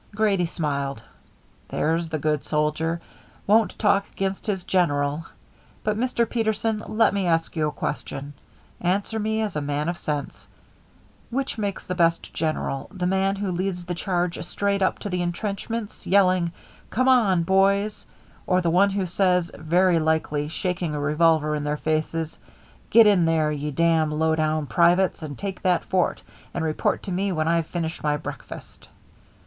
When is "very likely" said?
19.53-20.47